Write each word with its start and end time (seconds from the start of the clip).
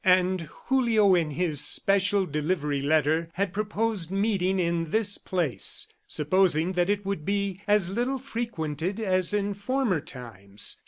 And 0.03 0.41
Julio, 0.65 1.13
in 1.13 1.29
his 1.29 1.61
special 1.63 2.25
delivery 2.25 2.81
letter, 2.81 3.29
had 3.33 3.53
proposed 3.53 4.09
meeting 4.09 4.57
in 4.57 4.89
this 4.89 5.19
place, 5.19 5.85
supposing 6.07 6.71
that 6.71 6.89
it 6.89 7.05
would 7.05 7.23
be 7.23 7.61
as 7.67 7.91
little 7.91 8.17
frequented 8.17 8.99
as 8.99 9.31
in 9.31 9.53
former 9.53 9.99
times. 10.01 10.77